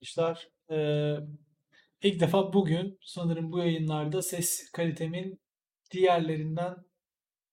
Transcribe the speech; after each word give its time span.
arkadaşlar. 0.00 0.48
Ee, 0.70 1.16
ilk 2.02 2.20
defa 2.20 2.52
bugün 2.52 2.98
sanırım 3.02 3.52
bu 3.52 3.58
yayınlarda 3.58 4.22
ses 4.22 4.70
kalitemin 4.72 5.40
diğerlerinden, 5.90 6.76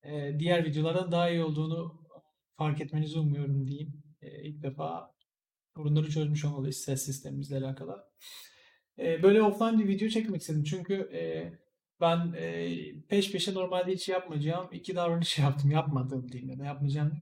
e, 0.03 0.39
diğer 0.39 0.65
videolardan 0.65 1.11
daha 1.11 1.29
iyi 1.29 1.43
olduğunu 1.43 2.01
fark 2.57 2.81
etmenizi 2.81 3.19
umuyorum 3.19 3.67
diyeyim. 3.67 4.03
E, 4.21 4.43
ilk 4.43 4.63
defa 4.63 5.11
sorunları 5.75 6.09
çözmüş 6.09 6.45
olmalıyız 6.45 6.77
ses 6.77 7.05
sistemimizle 7.05 7.57
alakalı. 7.57 8.03
E, 8.99 9.23
böyle 9.23 9.41
offline 9.41 9.79
bir 9.79 9.87
video 9.87 10.09
çekmek 10.09 10.41
istedim 10.41 10.63
çünkü 10.63 10.93
e, 10.93 11.53
ben 12.01 12.33
e, 12.37 12.71
peş 13.09 13.31
peşe 13.31 13.53
normalde 13.53 13.91
hiç 13.91 14.09
yapmayacağım 14.09 14.69
iki 14.71 14.95
davranış 14.95 15.37
yaptım. 15.39 15.71
Yapmadığım 15.71 16.31
diyeyim 16.31 16.49
ya 16.49 16.59
da 16.59 16.65
yapmayacağım 16.65 17.21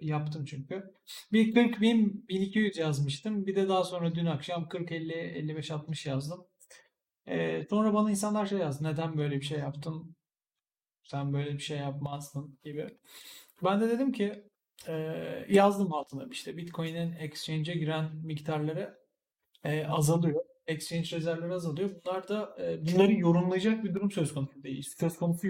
yaptım 0.00 0.44
çünkü. 0.44 0.94
Bir 1.32 1.54
40 1.54 1.80
bin 1.80 2.28
1200 2.28 2.76
yazmıştım. 2.76 3.46
Bir 3.46 3.56
de 3.56 3.68
daha 3.68 3.84
sonra 3.84 4.14
dün 4.14 4.26
akşam 4.26 4.68
40 4.68 4.92
50 4.92 5.12
55 5.12 5.70
60 5.70 6.06
yazdım. 6.06 6.46
Ee, 7.28 7.66
sonra 7.70 7.94
bana 7.94 8.10
insanlar 8.10 8.46
şey 8.46 8.58
yazdı. 8.58 8.84
Neden 8.84 9.18
böyle 9.18 9.36
bir 9.36 9.44
şey 9.44 9.58
yaptın? 9.58 10.16
Sen 11.04 11.32
böyle 11.32 11.52
bir 11.52 11.58
şey 11.58 11.78
yapmazdın 11.78 12.58
gibi. 12.64 12.88
Ben 13.64 13.80
de 13.80 13.88
dedim 13.88 14.12
ki 14.12 14.44
e, 14.88 14.92
yazdım 15.48 15.94
altına 15.94 16.28
işte 16.30 16.56
Bitcoin'in 16.56 17.12
exchange'e 17.12 17.74
giren 17.74 18.16
miktarları 18.16 18.98
e, 19.64 19.86
azalıyor. 19.86 20.44
Exchange 20.66 21.16
rezervleri 21.16 21.52
azalıyor. 21.52 21.90
Bunlar 22.04 22.28
da 22.28 22.56
e, 22.60 22.86
bunları 22.86 23.12
yorumlayacak 23.12 23.84
bir 23.84 23.94
durum 23.94 24.10
söz 24.10 24.34
konusu 24.34 24.62
değil. 24.62 24.88
Söz 24.98 25.16
konusu 25.18 25.48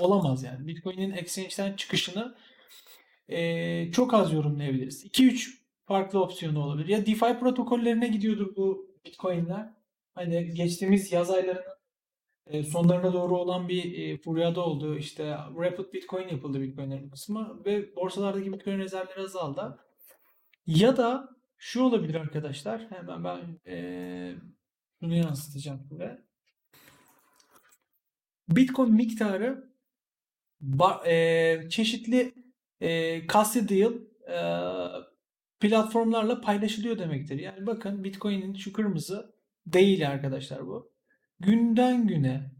olamaz 0.00 0.42
yani. 0.42 0.66
Bitcoin'in 0.66 1.10
exchange'den 1.10 1.76
çıkışını 1.76 2.34
e, 3.30 3.92
çok 3.92 4.14
az 4.14 4.32
yorumlayabiliriz. 4.32 5.04
2-3 5.04 5.60
farklı 5.84 6.22
opsiyonu 6.22 6.64
olabilir. 6.64 6.88
Ya 6.88 7.06
DeFi 7.06 7.38
protokollerine 7.40 8.08
gidiyordur 8.08 8.56
bu 8.56 8.90
Bitcoin'ler. 9.04 9.74
Hani 10.14 10.54
geçtiğimiz 10.54 11.12
yaz 11.12 11.30
aylarının 11.30 11.80
e, 12.46 12.62
sonlarına 12.62 13.12
doğru 13.12 13.38
olan 13.38 13.68
bir 13.68 13.98
e, 13.98 14.18
furyada 14.18 14.64
oldu. 14.64 14.96
İşte 14.98 15.36
Rapid 15.58 15.92
Bitcoin 15.92 16.28
yapıldı 16.28 16.60
Bitcoin'lerin 16.60 17.10
kısmı 17.10 17.62
ve 17.64 17.96
borsalardaki 17.96 18.52
Bitcoin 18.52 18.78
rezervleri 18.78 19.20
azaldı. 19.20 19.78
Ya 20.66 20.96
da 20.96 21.28
şu 21.58 21.82
olabilir 21.82 22.14
arkadaşlar. 22.14 22.86
Hemen 22.90 23.24
ben 23.24 23.70
e, 23.72 24.34
bunu 25.02 25.14
yansıtacağım 25.14 25.80
size. 25.88 26.24
Bitcoin 28.48 28.92
miktarı 28.92 29.70
e, 31.06 31.68
çeşitli 31.70 32.39
e, 32.80 33.20
custodial 33.26 33.92
e, 34.28 34.38
platformlarla 35.60 36.40
paylaşılıyor 36.40 36.98
demektir. 36.98 37.38
Yani 37.38 37.66
bakın 37.66 38.04
Bitcoin'in 38.04 38.54
şu 38.54 38.72
kırmızı 38.72 39.34
değil 39.66 40.10
arkadaşlar 40.10 40.66
bu. 40.66 40.92
Günden 41.40 42.06
güne 42.06 42.50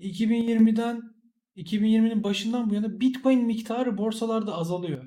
2020'den 0.00 1.02
2020'nin 1.56 2.24
başından 2.24 2.70
bu 2.70 2.74
yana 2.74 3.00
Bitcoin 3.00 3.44
miktarı 3.44 3.98
borsalarda 3.98 4.54
azalıyor. 4.54 5.04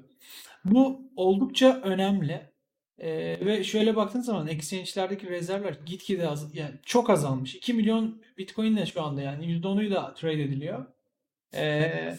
Bu 0.66 1.12
oldukça 1.16 1.82
önemli. 1.84 2.52
Ee, 2.98 3.46
ve 3.46 3.64
şöyle 3.64 3.96
baktığınız 3.96 4.26
zaman 4.26 4.48
exchange'lerdeki 4.48 5.30
rezervler 5.30 5.78
gitgide 5.86 6.28
az, 6.28 6.56
yani 6.56 6.76
çok 6.86 7.10
azalmış. 7.10 7.56
2 7.56 7.74
milyon 7.74 8.22
Bitcoin 8.38 8.74
ile 8.74 8.86
şu 8.86 9.02
anda 9.02 9.22
yani 9.22 9.46
%10'uyla 9.46 10.16
trade 10.16 10.44
ediliyor. 10.44 10.86
Ee, 11.56 12.18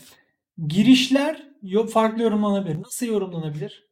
girişler 0.66 1.51
farklı 1.86 2.22
yorumlanabilir. 2.22 2.82
Nasıl 2.82 3.06
yorumlanabilir? 3.06 3.88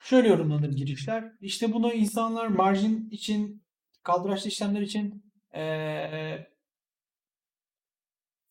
Şöyle 0.00 0.28
yorumlanır 0.28 0.72
girişler. 0.72 1.32
İşte 1.40 1.72
bunu 1.72 1.92
insanlar 1.92 2.46
marjin 2.46 3.08
için, 3.10 3.62
kaldıraçlı 4.02 4.48
işlemler 4.48 4.80
için 4.80 5.30
ee, 5.54 5.60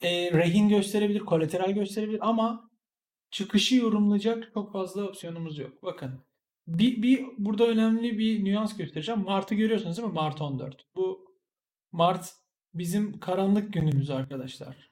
e, 0.01 0.31
rehin 0.33 0.69
gösterebilir, 0.69 1.19
kolateral 1.19 1.71
gösterebilir 1.71 2.19
ama 2.21 2.69
çıkışı 3.31 3.75
yorumlayacak 3.75 4.51
çok 4.53 4.73
fazla 4.73 5.07
opsiyonumuz 5.07 5.57
yok. 5.57 5.83
Bakın 5.83 6.25
bir, 6.67 7.01
bir 7.01 7.25
burada 7.37 7.67
önemli 7.67 8.19
bir 8.19 8.45
nüans 8.45 8.77
göstereceğim. 8.77 9.23
Mart'ı 9.23 9.55
görüyorsunuz 9.55 9.97
değil 9.97 10.07
mi? 10.07 10.13
Mart 10.13 10.41
14. 10.41 10.85
Bu 10.95 11.35
Mart 11.91 12.33
bizim 12.73 13.19
karanlık 13.19 13.73
günümüz 13.73 14.09
arkadaşlar. 14.09 14.88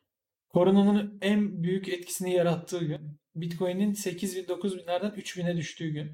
Koronanın 0.50 1.18
en 1.22 1.64
büyük 1.64 1.90
etkisini 1.90 2.34
yarattığı 2.34 2.86
gün. 2.86 3.20
Bitcoin'in 3.36 3.94
8000 3.94 4.44
9000'lerden 4.44 5.12
3000'e 5.12 5.58
düştüğü 5.58 5.90
gün. 5.90 6.12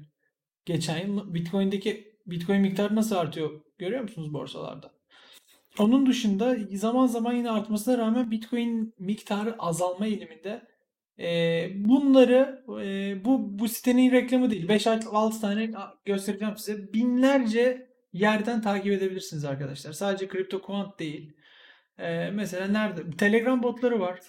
Geçen 0.64 1.06
yıl 1.06 1.34
Bitcoin'deki 1.34 2.14
Bitcoin 2.26 2.60
miktarı 2.60 2.94
nasıl 2.94 3.16
artıyor 3.16 3.60
görüyor 3.78 4.02
musunuz 4.02 4.32
borsalarda? 4.32 4.94
Onun 5.78 6.06
dışında 6.06 6.56
zaman 6.72 7.06
zaman 7.06 7.32
yine 7.32 7.50
artmasına 7.50 7.98
rağmen 7.98 8.30
Bitcoin 8.30 8.94
miktarı 8.98 9.56
azalma 9.58 10.06
eğiliminde. 10.06 10.62
E, 11.18 11.68
bunları 11.74 12.64
e, 12.82 13.24
bu 13.24 13.58
bu 13.58 13.68
sitenin 13.68 14.12
reklamı 14.12 14.50
değil. 14.50 14.68
5-6 14.68 15.40
tane 15.40 15.70
göstereceğim 16.04 16.56
size. 16.56 16.92
Binlerce 16.92 17.88
yerden 18.12 18.62
takip 18.62 18.92
edebilirsiniz 18.92 19.44
arkadaşlar. 19.44 19.92
Sadece 19.92 20.28
CryptoQuant 20.28 20.98
değil. 20.98 21.36
E, 21.98 22.30
mesela 22.30 22.66
nerede? 22.66 23.16
Telegram 23.16 23.62
botları 23.62 24.00
var. 24.00 24.20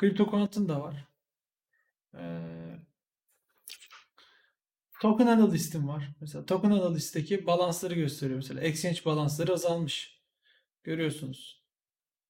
CryptoQuant'ın 0.00 0.68
da 0.68 0.80
var. 0.80 1.06
E, 2.14 2.22
token 5.00 5.26
Analyst'im 5.26 5.88
var. 5.88 6.08
Mesela 6.20 6.46
Token 6.46 6.70
Analyst'teki 6.70 7.46
balansları 7.46 7.94
gösteriyor 7.94 8.36
mesela. 8.36 8.60
Exchange 8.60 9.04
balansları 9.04 9.52
azalmış. 9.52 10.20
Görüyorsunuz. 10.84 11.62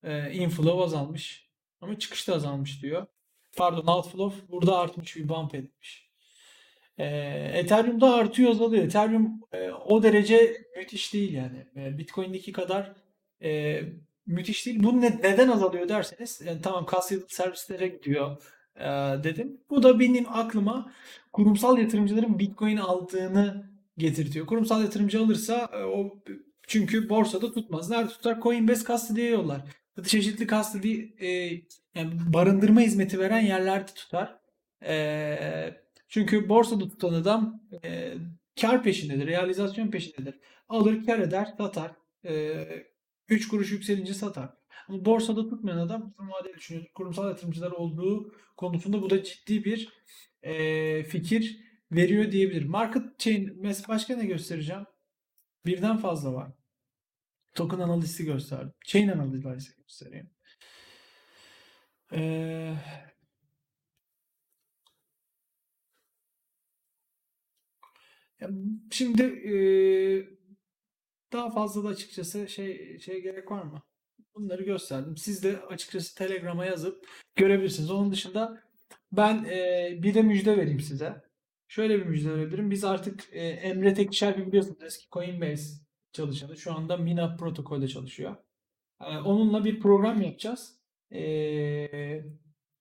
E, 0.03 0.33
inflow 0.33 0.83
azalmış. 0.83 1.51
Ama 1.81 1.99
çıkışta 1.99 2.34
azalmış 2.34 2.83
diyor. 2.83 3.07
Pardon 3.57 3.87
outflow 3.87 4.53
burada 4.53 4.78
artmış 4.78 5.17
bir 5.17 5.28
bump 5.28 5.55
etmiş. 5.55 6.11
E, 6.99 7.05
Ethereum'da 7.55 8.15
artıyor 8.15 8.51
azalıyor. 8.51 8.84
Ethereum 8.84 9.41
e, 9.53 9.71
o 9.71 10.03
derece 10.03 10.67
müthiş 10.77 11.15
değil 11.15 11.33
yani. 11.33 11.67
Bitcoin'deki 11.99 12.53
kadar 12.53 12.93
e, 13.43 13.83
müthiş 14.30 14.66
değil. 14.66 14.82
Bu 14.82 15.00
ne, 15.00 15.18
neden 15.22 15.48
azalıyor 15.48 15.88
derseniz 15.88 16.41
yani 16.44 16.62
tamam 16.62 16.86
custodial 16.91 17.26
servislere 17.28 17.88
gidiyor 17.88 18.42
e, 18.76 18.84
dedim. 19.24 19.60
Bu 19.70 19.82
da 19.82 20.00
benim 20.00 20.26
aklıma 20.28 20.92
kurumsal 21.32 21.78
yatırımcıların 21.78 22.38
Bitcoin 22.38 22.76
aldığını 22.76 23.70
getirtiyor. 23.98 24.46
Kurumsal 24.46 24.82
yatırımcı 24.82 25.20
alırsa 25.20 25.70
e, 25.72 25.84
o 25.84 26.18
çünkü 26.66 27.08
borsada 27.08 27.52
tutmaz. 27.52 27.91
Nerede 27.91 28.08
tutar? 28.08 28.41
Coinbase 28.41 28.84
Custody'ye 28.84 29.30
yollar. 29.30 29.62
Çeşitli 30.06 30.47
custody 30.47 31.00
e, 31.20 31.28
yani 31.94 32.10
barındırma 32.32 32.80
hizmeti 32.80 33.18
veren 33.18 33.41
yerlerde 33.41 33.92
tutar. 33.94 34.36
E, 34.84 35.36
çünkü 36.08 36.48
borsada 36.48 36.88
tutan 36.88 37.12
adam 37.12 37.60
e, 37.84 38.14
kar 38.60 38.82
peşindedir, 38.82 39.26
realizasyon 39.26 39.88
peşindedir. 39.88 40.34
Alır, 40.68 41.06
kar 41.06 41.18
eder, 41.18 41.54
satar. 41.58 41.92
E, 42.24 42.66
3 43.30 43.48
kuruş 43.48 43.72
yükselince 43.72 44.14
satar. 44.14 44.50
Ama 44.88 45.04
borsada 45.04 45.48
tutmayan 45.48 45.78
adam 45.78 46.10
uzun 46.10 46.30
vadeli 46.30 46.54
düşünüyor. 46.54 46.86
Kurumsal 46.94 47.28
yatırımcılar 47.28 47.70
olduğu 47.70 48.34
konusunda 48.56 49.02
bu 49.02 49.10
da 49.10 49.24
ciddi 49.24 49.64
bir 49.64 49.88
e, 50.42 51.04
fikir 51.04 51.60
veriyor 51.92 52.32
diyebilir. 52.32 52.64
Market 52.64 53.18
chain 53.18 53.64
başka 53.88 54.16
ne 54.16 54.26
göstereceğim? 54.26 54.86
Birden 55.66 55.96
fazla 55.96 56.34
var. 56.34 56.52
Token 57.54 57.78
analizi 57.78 58.24
gösterdim. 58.24 58.72
Chain 58.86 59.08
analizi 59.08 59.42
göstereyim. 59.76 60.30
Ee, 62.12 62.74
şimdi 68.91 69.22
e, 69.22 69.54
daha 71.32 71.50
fazla 71.50 71.84
da 71.84 71.88
açıkçası 71.88 72.48
şey 72.48 72.98
şey 72.98 73.22
gerek 73.22 73.50
var 73.50 73.62
mı? 73.62 73.82
Bunları 74.34 74.62
gösterdim. 74.62 75.16
Siz 75.16 75.44
de 75.44 75.60
açıkçası 75.68 76.15
Telegram'a 76.15 76.65
yazıp 76.66 77.06
görebilirsiniz. 77.36 77.91
Onun 77.91 78.12
dışında 78.12 78.62
ben 79.12 79.44
e, 79.44 79.91
bir 80.03 80.15
de 80.15 80.22
müjde 80.22 80.56
vereyim 80.56 80.80
size. 80.80 81.22
Şöyle 81.68 81.98
bir 81.98 82.06
müjde 82.06 82.30
verebilirim. 82.30 82.71
Biz 82.71 82.84
artık 82.84 83.28
e, 83.32 83.41
Emre 83.48 83.94
Tekşer 83.94 84.47
biliyorsunuz 84.47 84.82
eski 84.82 85.09
Coinbase 85.12 85.80
çalışanı. 86.12 86.56
Şu 86.56 86.72
anda 86.72 86.97
Mina 86.97 87.36
protokolde 87.36 87.88
çalışıyor. 87.88 88.36
Ee, 89.00 89.18
onunla 89.18 89.65
bir 89.65 89.80
program 89.80 90.22
yapacağız. 90.22 90.76
Ee, 91.12 92.24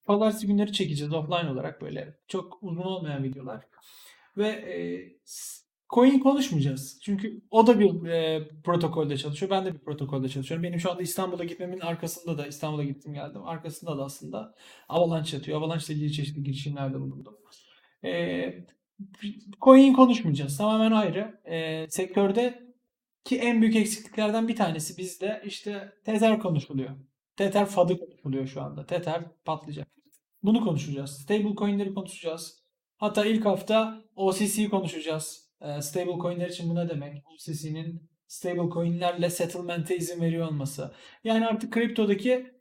Pazartesi 0.05 0.47
günleri 0.47 0.73
çekeceğiz 0.73 1.13
offline 1.13 1.49
olarak 1.49 1.81
böyle. 1.81 2.17
Çok 2.27 2.57
uzun 2.61 2.81
olmayan 2.81 3.23
videolar. 3.23 3.67
Ve 4.37 4.47
e, 4.47 4.77
coin 5.89 6.19
konuşmayacağız. 6.19 6.99
Çünkü 7.01 7.41
o 7.51 7.67
da 7.67 7.79
bir 7.79 8.05
e, 8.05 8.47
protokolde 8.63 9.17
çalışıyor. 9.17 9.51
Ben 9.51 9.65
de 9.65 9.73
bir 9.73 9.79
protokolde 9.79 10.29
çalışıyorum. 10.29 10.63
Benim 10.63 10.79
şu 10.79 10.91
anda 10.91 11.01
İstanbul'a 11.01 11.43
gitmemin 11.43 11.79
arkasında 11.79 12.37
da 12.37 12.47
İstanbul'a 12.47 12.83
gittim 12.83 13.13
geldim. 13.13 13.43
Arkasında 13.45 13.97
da 13.97 14.03
aslında 14.03 14.55
Avalanche 14.89 15.37
yatıyor. 15.37 15.57
Avalanche 15.57 15.85
ile 15.85 15.93
ilgili 15.93 16.13
çeşitli 16.13 16.43
girişimlerde 16.43 16.99
bulundum. 16.99 17.37
E, 18.05 18.65
coin 19.61 19.93
konuşmayacağız. 19.93 20.57
Tamamen 20.57 20.91
ayrı. 20.91 21.41
E, 21.45 21.87
sektörde 21.89 22.69
Ki 23.23 23.37
en 23.37 23.61
büyük 23.61 23.75
eksikliklerden 23.75 24.47
bir 24.47 24.55
tanesi 24.55 24.97
bizde 24.97 25.41
işte 25.45 25.93
Tether 26.05 26.39
konuşuluyor. 26.39 26.89
Tether 27.35 27.65
fadı 27.65 27.99
konuşuluyor 27.99 28.47
şu 28.47 28.61
anda. 28.61 28.85
Tether 28.85 29.23
patlayacak. 29.45 29.87
Bunu 30.43 30.65
konuşacağız. 30.65 31.11
Stable 31.21 31.55
coin'leri 31.55 31.93
konuşacağız. 31.93 32.63
Hatta 32.97 33.25
ilk 33.25 33.45
hafta 33.45 34.01
OCC'yi 34.15 34.69
konuşacağız. 34.69 35.48
Ee, 35.61 35.81
stable 35.81 36.21
coin'ler 36.21 36.49
için 36.49 36.69
bu 36.69 36.75
ne 36.75 36.89
demek? 36.89 37.23
OCC'nin 37.27 38.09
stable 38.27 38.69
coin'lerle 38.73 39.29
settlement'e 39.29 39.97
izin 39.97 40.21
veriyor 40.21 40.47
olması. 40.47 40.93
Yani 41.23 41.47
artık 41.47 41.73
kriptodaki 41.73 42.59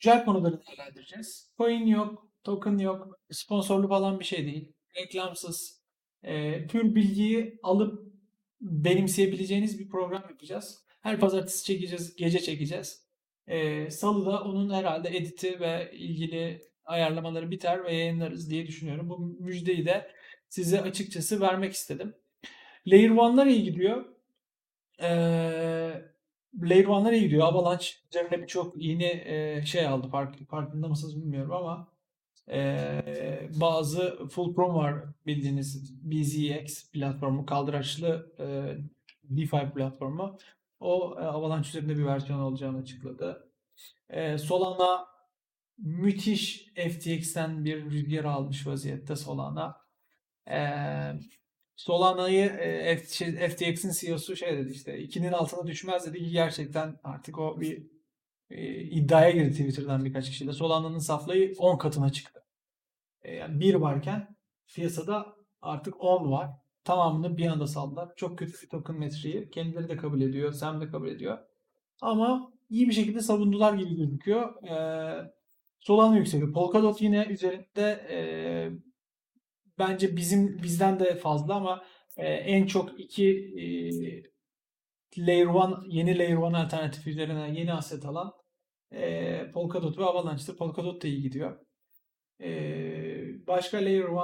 güncel 0.00 0.24
konuları 0.24 0.60
değerlendireceğiz. 0.66 1.50
Coin 1.58 1.86
yok, 1.86 2.28
token 2.44 2.78
yok, 2.78 3.18
sponsorlu 3.30 3.88
falan 3.88 4.20
bir 4.20 4.24
şey 4.24 4.46
değil. 4.46 4.72
Reklamsız, 4.96 5.82
e, 6.22 6.66
pür 6.66 6.94
bilgiyi 6.94 7.58
alıp 7.62 8.12
benimseyebileceğiniz 8.60 9.78
bir 9.78 9.88
program 9.88 10.22
yapacağız. 10.22 10.84
Her 11.00 11.20
pazartesi 11.20 11.64
çekeceğiz, 11.64 12.16
gece 12.16 12.38
çekeceğiz. 12.38 13.06
E, 13.46 13.90
Salıda 13.90 14.42
onun 14.42 14.74
herhalde 14.74 15.16
editi 15.16 15.60
ve 15.60 15.90
ilgili 15.92 16.62
ayarlamaları 16.84 17.50
biter 17.50 17.84
ve 17.84 17.94
yayınlarız 17.94 18.50
diye 18.50 18.66
düşünüyorum. 18.66 19.08
Bu 19.08 19.18
müjdeyi 19.18 19.86
de 19.86 20.10
size 20.50 20.80
açıkçası 20.80 21.40
vermek 21.40 21.72
istedim. 21.72 22.14
Layer 22.86 23.10
1'lar 23.10 23.48
iyi 23.48 23.62
gidiyor. 23.64 24.04
Ee, 25.02 25.06
Layer 26.62 26.84
1'lar 26.84 27.14
iyi 27.14 27.22
gidiyor. 27.22 27.42
Avalanche 27.42 27.86
üzerine 28.10 28.42
birçok 28.42 28.82
yeni 28.82 29.04
e, 29.04 29.62
şey 29.66 29.86
aldı. 29.86 30.08
Fark, 30.08 30.48
farkında 30.48 30.88
mısınız 30.88 31.16
bilmiyorum 31.16 31.52
ama 31.52 31.88
e, 32.50 33.48
bazı 33.60 34.28
full 34.28 34.54
prom 34.54 34.74
var 34.74 35.04
bildiğiniz 35.26 35.94
BZX 36.02 36.90
platformu 36.90 37.46
kaldıraçlı 37.46 38.32
e, 38.38 38.76
DeFi 39.24 39.72
platformu. 39.74 40.38
O 40.80 41.16
e, 41.20 41.22
Avalanche 41.24 41.68
üzerinde 41.68 41.98
bir 41.98 42.04
versiyon 42.04 42.40
olacağını 42.40 42.78
açıkladı. 42.78 43.50
E, 44.08 44.38
Solana 44.38 45.06
müthiş 45.78 46.72
FTX'ten 46.74 47.64
bir 47.64 47.84
rüzgar 47.84 48.24
almış 48.24 48.66
vaziyette 48.66 49.16
Solana. 49.16 49.89
Solana'yı 51.76 52.44
e, 52.44 52.96
FTX'in 53.48 53.90
CEO'su 53.90 54.36
şey 54.36 54.58
dedi 54.58 54.70
işte 54.70 55.04
2'nin 55.04 55.32
altına 55.32 55.66
düşmez 55.66 56.06
dedi 56.06 56.18
ki 56.18 56.30
gerçekten 56.30 56.96
artık 57.04 57.38
o 57.38 57.60
bir 57.60 57.86
e, 58.50 58.80
iddiaya 58.80 59.30
girdi 59.30 59.50
Twitter'dan 59.50 60.04
birkaç 60.04 60.30
kişiyle. 60.30 60.52
Solana'nın 60.52 60.98
saflayı 60.98 61.54
10 61.58 61.78
katına 61.78 62.12
çıktı. 62.12 62.44
E, 63.22 63.34
yani 63.34 63.60
1 63.60 63.74
varken 63.74 64.36
piyasada 64.74 65.26
artık 65.62 66.00
10 66.00 66.30
var. 66.30 66.50
Tamamını 66.84 67.36
bir 67.36 67.46
anda 67.46 67.66
saldılar. 67.66 68.12
Çok 68.16 68.38
kötü 68.38 68.52
bir 68.62 68.68
token 68.68 68.96
metriği. 68.96 69.50
Kendileri 69.50 69.88
de 69.88 69.96
kabul 69.96 70.20
ediyor. 70.20 70.52
Sam 70.52 70.80
de 70.80 70.88
kabul 70.88 71.08
ediyor. 71.08 71.38
Ama 72.00 72.52
iyi 72.70 72.88
bir 72.88 72.94
şekilde 72.94 73.20
savundular 73.20 73.74
gibi 73.74 73.96
gözüküyor. 73.96 74.64
Ee, 74.64 75.30
Solana 75.80 76.16
yükseliyor. 76.16 76.52
Polkadot 76.52 77.02
yine 77.02 77.26
üzerinde 77.26 78.06
e, 78.10 78.18
bence 79.80 80.16
bizim 80.16 80.62
bizden 80.62 81.00
de 81.00 81.14
fazla 81.14 81.54
ama 81.54 81.84
e, 82.16 82.26
en 82.32 82.66
çok 82.66 83.00
iki 83.00 83.26
e, 83.56 83.64
Layer 85.18 85.48
1 85.48 85.92
yeni 85.92 86.18
Layer 86.18 86.38
1 86.38 86.42
alternatif 86.42 87.06
üzerine 87.06 87.60
yeni 87.60 87.72
aset 87.72 88.04
alan 88.04 88.32
e, 88.92 89.50
Polkadot 89.50 89.98
ve 89.98 90.04
Avalanche'tır. 90.04 90.56
Polkadot 90.56 91.02
da 91.02 91.08
iyi 91.08 91.22
gidiyor. 91.22 91.58
E, 92.40 92.50
başka 93.46 93.76
Layer 93.76 94.08
1 94.08 94.16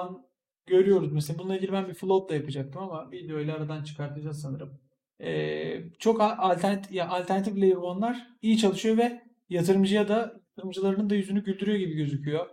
görüyoruz. 0.66 1.12
Mesela 1.12 1.38
bununla 1.38 1.56
ilgili 1.56 1.72
ben 1.72 1.88
bir 1.88 1.94
float 1.94 2.30
da 2.30 2.34
yapacaktım 2.34 2.82
ama 2.82 3.10
videoyla 3.10 3.56
aradan 3.56 3.82
çıkartacağız 3.82 4.40
sanırım. 4.42 4.80
E, 5.20 5.90
çok 5.98 6.20
alternatif, 6.20 6.92
ya 6.92 7.08
alternatif 7.08 7.56
Layer 7.56 7.76
1'lar 7.76 8.16
iyi 8.42 8.58
çalışıyor 8.58 8.96
ve 8.96 9.22
yatırımcıya 9.48 10.08
da 10.08 10.40
yatırımcılarının 10.56 11.10
da 11.10 11.14
yüzünü 11.14 11.44
güldürüyor 11.44 11.78
gibi 11.78 11.94
gözüküyor. 11.94 12.46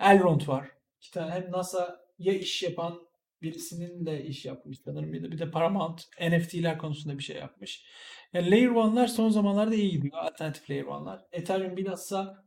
Elrond 0.00 0.48
var. 0.48 0.70
İşte 1.00 1.20
hem 1.20 1.52
NASA'ya 2.18 2.38
iş 2.38 2.62
yapan 2.62 3.00
birisinin 3.42 4.06
de 4.06 4.24
iş 4.24 4.44
yapmış 4.44 4.78
sanırım. 4.80 5.12
Bir 5.12 5.38
de, 5.38 5.50
Paramount 5.50 6.02
NFT'ler 6.20 6.78
konusunda 6.78 7.18
bir 7.18 7.22
şey 7.22 7.36
yapmış. 7.36 7.84
Yani 8.32 8.50
Layer 8.50 8.68
1'lar 8.68 9.08
son 9.08 9.28
zamanlarda 9.28 9.74
iyi 9.74 9.90
gidiyor. 9.90 10.14
Alternatif 10.18 10.70
Layer 10.70 10.84
1'lar. 10.84 11.20
Ethereum 11.32 11.76
bilhassa 11.76 12.44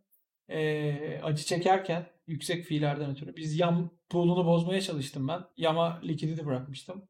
e, 0.50 1.20
acı 1.24 1.46
çekerken 1.46 2.06
yüksek 2.28 2.66
fiillerden 2.66 3.12
ötürü. 3.12 3.36
Biz 3.36 3.60
YAM 3.60 3.92
pool'unu 4.10 4.46
bozmaya 4.46 4.82
çalıştım 4.82 5.28
ben. 5.28 5.42
YAM'a 5.58 6.02
likidite 6.04 6.46
bırakmıştım. 6.46 7.10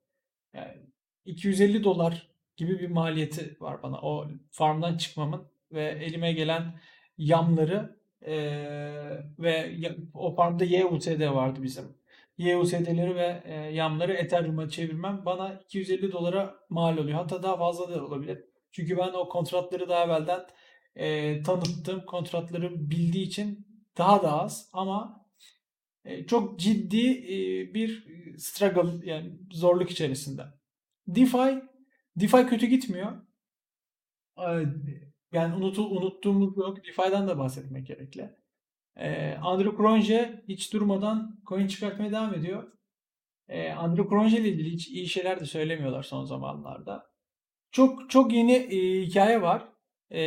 Yani 0.53 0.77
250 1.25 1.83
dolar 1.83 2.27
gibi 2.57 2.79
bir 2.79 2.87
maliyeti 2.87 3.57
var 3.59 3.83
bana 3.83 4.01
o 4.01 4.27
farmdan 4.51 4.97
çıkmamın 4.97 5.47
ve 5.71 5.83
elime 5.83 6.33
gelen 6.33 6.79
yamları 7.17 7.97
e, 8.21 8.35
ve 9.39 9.79
o 10.13 10.35
farmda 10.35 10.63
YUSD 10.63 11.33
vardı 11.33 11.63
bizim. 11.63 11.96
YUSD'leri 12.37 13.15
ve 13.15 13.43
e, 13.45 13.53
yamları 13.53 14.13
Ethereum'a 14.13 14.69
çevirmem 14.69 15.21
bana 15.25 15.53
250 15.53 16.11
dolara 16.11 16.55
mal 16.69 16.97
oluyor. 16.97 17.17
Hatta 17.17 17.43
daha 17.43 17.57
fazla 17.57 17.95
da 17.95 18.05
olabilir. 18.05 18.43
Çünkü 18.71 18.97
ben 18.97 19.13
o 19.13 19.29
kontratları 19.29 19.89
daha 19.89 20.03
evvelden 20.05 20.45
e, 20.95 21.41
tanıttım. 21.43 22.05
Kontratları 22.05 22.89
bildiği 22.89 23.23
için 23.25 23.67
daha 23.97 24.23
da 24.23 24.41
az 24.41 24.69
ama 24.73 25.25
e, 26.05 26.27
çok 26.27 26.59
ciddi 26.59 27.07
e, 27.11 27.73
bir 27.73 28.07
struggle 28.37 29.11
yani 29.11 29.39
zorluk 29.51 29.91
içerisinde. 29.91 30.41
DeFi 31.07 31.61
DeFi 32.19 32.47
kötü 32.47 32.65
gitmiyor. 32.65 33.11
Yani 35.31 35.55
unutu, 35.55 35.87
unuttuğumuz 35.87 36.57
yok. 36.57 36.77
DeFi'den 36.85 37.27
de 37.27 37.37
bahsetmek 37.37 37.87
gerekli. 37.87 38.35
Ee, 38.99 39.35
Andrew 39.41 39.77
Kronje 39.77 40.43
hiç 40.47 40.73
durmadan 40.73 41.39
coin 41.47 41.67
çıkartmaya 41.67 42.11
devam 42.11 42.33
ediyor. 42.33 42.71
Ee, 43.49 43.69
Andrew 43.69 44.09
Kronje 44.09 44.37
ile 44.39 44.49
ilgili 44.49 44.71
hiç 44.71 44.87
iyi 44.87 45.07
şeyler 45.09 45.39
de 45.39 45.45
söylemiyorlar 45.45 46.03
son 46.03 46.25
zamanlarda. 46.25 47.11
Çok 47.71 48.09
çok 48.09 48.33
yeni 48.33 48.53
e, 48.53 49.01
hikaye 49.05 49.41
var. 49.41 49.69
E, 50.11 50.19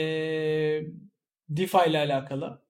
DeFi 1.48 1.78
ile 1.90 1.98
alakalı. 1.98 2.62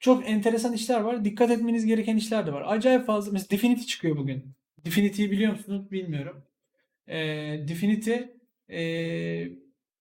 Çok 0.00 0.28
enteresan 0.30 0.72
işler 0.72 1.00
var. 1.00 1.24
Dikkat 1.24 1.50
etmeniz 1.50 1.86
gereken 1.86 2.16
işler 2.16 2.46
de 2.46 2.52
var. 2.52 2.64
Acayip 2.66 3.06
fazla. 3.06 3.32
Mesela 3.32 3.50
Definity 3.50 3.82
çıkıyor 3.86 4.16
bugün. 4.16 4.54
Definity'yi 4.84 5.30
biliyor 5.30 5.52
musunuz? 5.52 5.90
Bilmiyorum. 5.90 6.44
E, 7.06 7.18
Definity 7.68 8.14
e, 8.68 8.80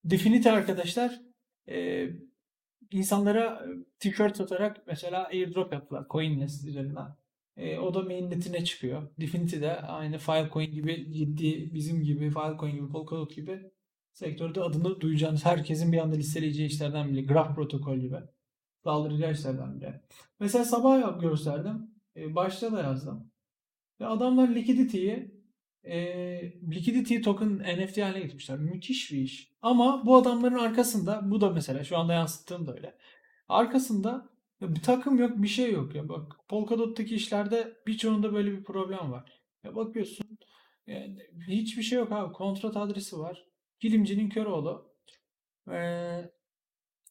Definity 0.04 0.50
arkadaşlar 0.50 1.22
e, 1.70 2.08
insanlara 2.92 3.66
tişört 4.00 4.38
satarak 4.38 4.88
mesela 4.88 5.26
airdrop 5.26 5.74
yaptılar 5.74 6.06
CoinList 6.10 6.66
üzerinden. 6.66 7.16
E, 7.58 7.80
o 7.80 7.94
da 7.94 8.02
mainnetine 8.02 8.66
çıkıyor. 8.66 9.10
Definity 9.20 9.62
de 9.62 9.80
aynı 9.82 10.18
Filecoin 10.18 10.72
gibi 10.72 11.14
ciddi 11.14 11.74
bizim 11.74 12.04
gibi 12.04 12.30
Filecoin 12.30 12.76
gibi 12.76 12.90
Polkadot 12.90 13.36
gibi 13.36 13.72
sektörde 14.14 14.62
adını 14.62 15.02
duyacağınız 15.02 15.46
herkesin 15.46 15.92
bir 15.92 15.98
anda 15.98 16.16
listeleyeceği 16.16 16.70
işlerden 16.70 17.10
biri. 17.10 17.28
Graph 17.28 17.56
protokol 17.56 17.98
gibi. 17.98 18.18
Daldıracağı 18.86 19.32
işlerden 19.32 19.82
biri. 19.82 19.94
Mesela 20.40 20.66
sabah 20.66 21.22
gösterdim. 21.22 21.92
E, 22.16 22.36
başta 22.36 22.72
da 22.72 22.82
yazdım. 22.82 23.32
Ve 24.02 24.06
adamlar 24.06 24.56
liquidity'yi 24.56 25.39
e, 25.84 25.98
Liquidity 26.72 27.22
token 27.22 27.60
NFT 27.60 27.98
haline 27.98 28.20
getirmişler. 28.20 28.60
Müthiş 28.60 29.12
bir 29.12 29.18
iş. 29.18 29.52
Ama 29.62 30.06
bu 30.06 30.18
adamların 30.18 30.60
arkasında 30.60 31.32
bu 31.32 31.42
da 31.42 31.50
mesela 31.50 31.84
şu 31.84 31.98
anda 31.98 32.14
yansıttığım 32.14 32.68
da 32.68 32.74
öyle. 32.74 32.96
Arkasında 33.50 34.30
bir 34.62 34.82
takım 34.82 35.18
yok 35.20 35.32
bir 35.36 35.48
şey 35.48 35.72
yok 35.72 35.96
ya. 35.96 36.10
Bak 36.10 36.36
Polkadot'taki 36.48 37.16
işlerde 37.16 37.74
birçoğunda 37.88 38.34
böyle 38.34 38.52
bir 38.52 38.64
problem 38.64 39.12
var. 39.12 39.42
Ya 39.64 39.76
bakıyorsun 39.76 40.40
yani 40.88 41.18
hiçbir 41.48 41.84
şey 41.84 42.00
yok 42.00 42.12
abi. 42.12 42.34
Kontrat 42.34 42.78
adresi 42.78 43.20
var. 43.20 43.46
Kilimcinin 43.80 44.30
Köroğlu. 44.30 44.94
Ee, 45.72 46.32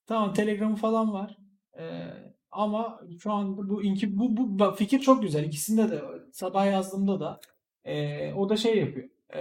tamam 0.06 0.34
Telegram'ı 0.34 0.76
falan 0.76 1.12
var. 1.12 1.36
Ee, 1.78 2.08
ama 2.50 3.00
şu 3.20 3.32
an 3.32 3.68
bu 3.68 3.82
inki 3.82 4.18
bu, 4.18 4.36
bu 4.36 4.74
fikir 4.74 5.00
çok 5.00 5.22
güzel. 5.22 5.44
İkisinde 5.44 5.90
de 5.90 6.02
sabah 6.32 6.66
yazdığımda 6.66 7.20
da 7.20 7.40
e, 7.84 8.32
o 8.32 8.48
da 8.48 8.56
şey 8.56 8.78
yapıyor. 8.78 9.08
E, 9.34 9.40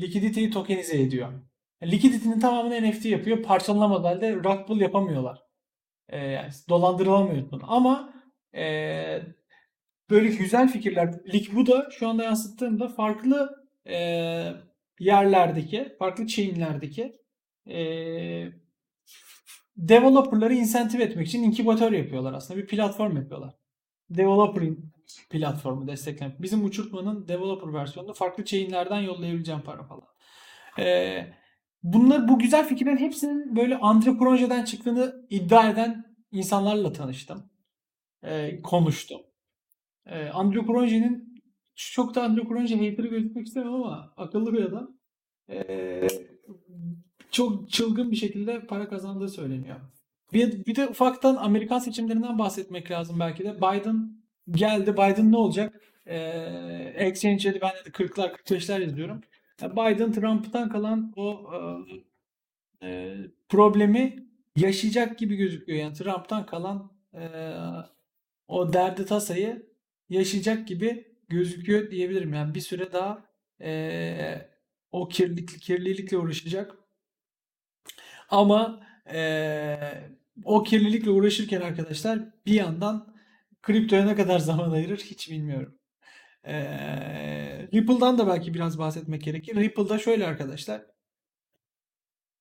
likidity'yi 0.00 0.50
tokenize 0.50 1.00
ediyor. 1.00 1.32
Likidity'nin 1.82 2.40
tamamını 2.40 2.90
NFT 2.90 3.04
yapıyor. 3.04 3.42
Parçalanamaz 3.42 4.04
halde 4.04 4.34
rug 4.34 4.66
pull 4.66 4.80
yapamıyorlar. 4.80 5.42
E, 6.08 6.18
yani 6.18 6.50
dolandırılamıyorsun. 6.68 7.62
Ama 7.66 8.14
e, 8.54 8.64
böyle 10.10 10.28
güzel 10.28 10.68
fikirler. 10.68 11.14
Bu 11.52 11.66
da 11.66 11.88
şu 11.90 12.08
anda 12.08 12.24
yansıttığımda 12.24 12.88
farklı 12.88 13.66
e, 13.88 13.96
yerlerdeki, 15.00 15.96
farklı 15.98 16.26
chainlerdeki 16.26 17.12
e, 17.70 17.80
developerları 19.76 20.54
insentif 20.54 21.00
etmek 21.00 21.26
için 21.26 21.42
inkubatör 21.42 21.92
yapıyorlar 21.92 22.32
aslında. 22.32 22.60
Bir 22.60 22.66
platform 22.66 23.16
yapıyorlar. 23.16 23.54
Developer 24.10 24.62
platformu 25.30 25.86
desteklemek. 25.86 26.42
Bizim 26.42 26.64
uçurtmanın 26.64 27.28
developer 27.28 27.74
versiyonunda 27.74 28.14
farklı 28.14 28.44
chainlerden 28.44 29.00
yollayabileceğim 29.00 29.60
para 29.60 29.82
falan. 29.82 30.08
Ee, 30.78 31.26
bunlar 31.82 32.28
bu 32.28 32.38
güzel 32.38 32.68
fikirlerin 32.68 32.96
hepsinin 32.96 33.56
böyle 33.56 33.78
antropolojiden 33.78 34.64
çıktığını 34.64 35.26
iddia 35.30 35.70
eden 35.70 36.04
insanlarla 36.32 36.92
tanıştım. 36.92 37.50
Ee, 38.22 38.62
konuştum. 38.62 39.20
Ee, 40.06 40.28
antropolojinin 40.28 41.42
çok 41.74 42.14
da 42.14 42.24
antropoloji 42.24 42.90
hater'ı 42.90 43.06
gözükmek 43.06 43.46
istemem 43.46 43.74
ama 43.74 44.12
akıllı 44.16 44.52
bir 44.52 44.64
adam. 44.64 44.98
Ee, 45.50 46.08
çok 47.30 47.70
çılgın 47.70 48.10
bir 48.10 48.16
şekilde 48.16 48.66
para 48.66 48.88
kazandığı 48.88 49.28
söyleniyor. 49.28 49.76
Bir, 50.32 50.66
bir 50.66 50.74
de 50.76 50.88
ufaktan 50.88 51.36
Amerikan 51.36 51.78
seçimlerinden 51.78 52.38
bahsetmek 52.38 52.90
lazım 52.90 53.20
belki 53.20 53.44
de. 53.44 53.56
Biden 53.56 54.19
geldi. 54.50 54.92
Biden 54.92 55.32
ne 55.32 55.36
olacak? 55.36 55.80
Ee, 56.06 56.92
Exchange'de 56.96 57.60
ben 57.60 57.70
de 57.70 57.90
40'lar 57.90 58.32
45'ler 58.32 58.82
yazıyorum. 58.82 59.20
Biden 59.62 60.12
Trump'tan 60.12 60.68
kalan 60.68 61.12
o 61.16 61.50
e, 62.82 62.86
e, 62.86 63.16
problemi 63.48 64.26
yaşayacak 64.56 65.18
gibi 65.18 65.36
gözüküyor. 65.36 65.78
Yani 65.78 65.94
Trump'tan 65.94 66.46
kalan 66.46 66.92
e, 67.14 67.54
o 68.48 68.72
derdi 68.72 69.06
tasayı 69.06 69.70
yaşayacak 70.08 70.68
gibi 70.68 71.16
gözüküyor 71.28 71.90
diyebilirim. 71.90 72.34
Yani 72.34 72.54
bir 72.54 72.60
süre 72.60 72.92
daha 72.92 73.24
e, 73.62 74.48
o 74.92 75.08
kirlilik, 75.08 75.60
kirlilikle 75.60 76.18
uğraşacak. 76.18 76.76
Ama 78.28 78.86
e, 79.12 79.76
o 80.44 80.62
kirlilikle 80.62 81.10
uğraşırken 81.10 81.60
arkadaşlar 81.60 82.20
bir 82.46 82.54
yandan 82.54 83.14
kriptoya 83.62 84.04
ne 84.04 84.16
kadar 84.16 84.38
zaman 84.50 84.70
ayırır 84.70 84.98
hiç 84.98 85.30
bilmiyorum. 85.30 85.78
E, 86.44 86.54
Ripple'dan 87.74 88.18
da 88.18 88.26
belki 88.26 88.54
biraz 88.54 88.78
bahsetmek 88.78 89.22
gerekir. 89.22 89.56
Ripple'da 89.56 89.98
şöyle 89.98 90.26
arkadaşlar. 90.26 90.82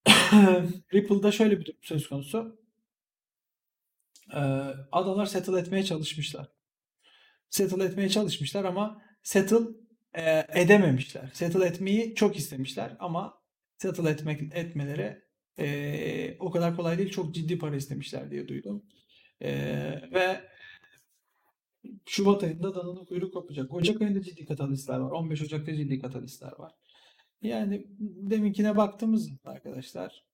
Ripple'da 0.94 1.32
şöyle 1.32 1.60
bir 1.60 1.66
durum 1.66 1.80
söz 1.82 2.10
konusu. 2.10 2.60
E, 4.34 4.40
adamlar 4.92 5.26
settle 5.26 5.60
etmeye 5.60 5.84
çalışmışlar. 5.84 6.48
Settle 7.50 7.84
etmeye 7.84 8.10
çalışmışlar 8.10 8.64
ama 8.66 9.02
settle 9.24 9.58
e, 10.14 10.46
edememişler. 10.62 11.30
Settle 11.34 11.66
etmeyi 11.66 12.16
çok 12.16 12.38
istemişler 12.38 12.96
ama 13.00 13.42
settle 13.78 14.10
etmek 14.10 14.42
etmeleri 14.54 15.22
e, 15.60 16.38
o 16.40 16.52
kadar 16.52 16.76
kolay 16.76 16.98
değil. 16.98 17.12
Çok 17.12 17.36
ciddi 17.36 17.58
para 17.58 17.76
istemişler 17.76 18.32
diye 18.32 18.48
duydum. 18.48 18.86
E, 19.42 19.52
ve 20.14 20.49
Şubat 22.06 22.44
ayında 22.44 22.76
dananın 22.76 23.06
kuyruğu 23.06 23.32
kopacak. 23.32 23.74
Ocak 23.74 24.02
ayında 24.02 24.22
ciddi 24.22 24.46
katalistler 24.46 25.00
var. 25.00 25.12
15 25.12 25.42
Ocak'ta 25.42 25.76
ciddi 25.76 26.00
katalistler 26.00 26.54
var. 26.58 26.72
Yani 27.42 27.86
deminkine 28.00 28.78
baktığımız 28.78 29.30
arkadaşlar 29.44 30.26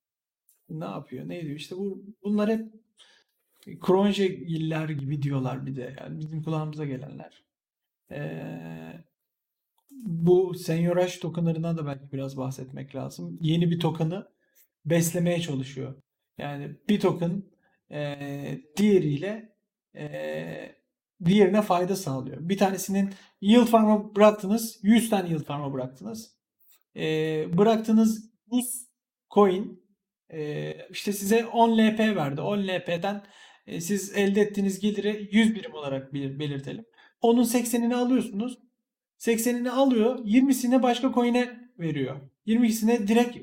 ne 0.69 0.85
yapıyor? 0.85 1.29
Ne 1.29 1.39
ediyor? 1.39 1.55
İşte 1.55 1.77
bu 1.77 2.03
bunlar 2.23 2.49
hep 2.49 2.73
Kronjegiller 3.81 4.89
gibi 4.89 5.21
diyorlar 5.21 5.65
bir 5.65 5.75
de. 5.75 5.95
Yani 5.99 6.19
bizim 6.19 6.43
kulağımıza 6.43 6.85
gelenler. 6.85 7.43
Ee, 8.11 9.05
bu 10.05 10.53
Senyoraş 10.53 11.17
tokenlarından 11.17 11.77
da 11.77 11.85
belki 11.85 12.11
biraz 12.11 12.37
bahsetmek 12.37 12.95
lazım. 12.95 13.37
Yeni 13.41 13.71
bir 13.71 13.79
token'ı 13.79 14.27
beslemeye 14.85 15.41
çalışıyor. 15.41 15.95
Yani 16.37 16.75
bir 16.89 16.99
token 16.99 17.43
e, 17.91 18.61
diğeriyle 18.77 19.55
e, 19.95 20.05
diğerine 21.25 21.61
fayda 21.61 21.95
sağlıyor. 21.95 22.37
Bir 22.49 22.57
tanesinin 22.57 23.13
yield 23.41 23.65
farm'a 23.65 24.15
bıraktınız. 24.15 24.79
100 24.83 25.09
tane 25.09 25.29
yield 25.29 25.43
farm'a 25.43 25.73
bıraktınız. 25.73 26.35
E, 26.95 27.03
bıraktığınız 27.57 28.31
100 28.51 28.87
coin 29.33 29.85
e, 30.33 30.73
işte 30.89 31.13
size 31.13 31.45
10 31.45 31.77
LP 31.77 31.99
verdi. 31.99 32.41
10 32.41 32.57
LP'den 32.57 33.23
e, 33.67 33.81
siz 33.81 34.17
elde 34.17 34.41
ettiğiniz 34.41 34.79
geliri 34.79 35.29
100 35.31 35.55
birim 35.55 35.73
olarak 35.73 36.13
belirtelim. 36.13 36.85
Onun 37.21 37.43
80'ini 37.43 37.95
alıyorsunuz. 37.95 38.59
80'ini 39.19 39.69
alıyor. 39.69 40.19
20'sini 40.19 40.83
başka 40.83 41.11
coin'e 41.13 41.59
veriyor. 41.79 42.21
22'sine 42.47 43.07
direkt 43.07 43.37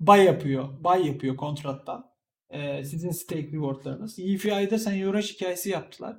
buy 0.00 0.24
yapıyor. 0.24 0.84
Buy 0.84 1.06
yapıyor 1.06 1.36
kontrattan. 1.36 2.10
Ee, 2.50 2.84
sizin 2.84 3.10
stake 3.10 3.52
rewardlarınız. 3.52 4.18
EFI'de 4.18 4.78
Senora 4.78 5.20
hikayesi 5.20 5.70
yaptılar. 5.70 6.16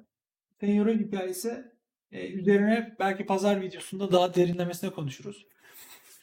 Senora 0.60 0.92
hikayesi 0.92 1.64
e, 2.12 2.28
üzerine 2.28 2.96
belki 3.00 3.26
pazar 3.26 3.62
videosunda 3.62 4.12
daha 4.12 4.36
derinlemesine 4.36 4.90
konuşuruz. 4.90 5.48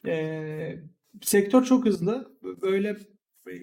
Ee, 0.07 0.76
sektör 1.23 1.64
çok 1.64 1.87
hızlı. 1.87 2.38
Böyle 2.62 2.97